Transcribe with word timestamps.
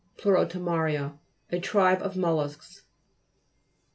PLEUROTOMA'RIA 0.17 1.13
A 1.51 1.59
tribe 1.59 2.01
of 2.01 2.17
mol 2.17 2.37
lusks. 2.37 2.81